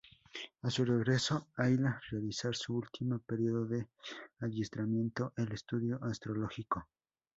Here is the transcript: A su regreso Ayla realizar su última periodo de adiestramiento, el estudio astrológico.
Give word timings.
A 0.63 0.71
su 0.71 0.83
regreso 0.83 1.49
Ayla 1.57 2.01
realizar 2.09 2.55
su 2.55 2.75
última 2.75 3.19
periodo 3.19 3.65
de 3.67 3.87
adiestramiento, 4.39 5.31
el 5.37 5.51
estudio 5.51 5.99
astrológico. 6.03 6.87